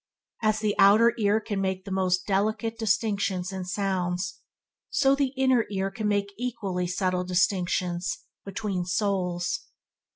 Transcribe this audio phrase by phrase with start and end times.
[0.41, 4.39] As the outer ear can make the most delicate distinctions in sounds,
[4.89, 9.67] so the inner ear can make equally subtle distinctions between souls.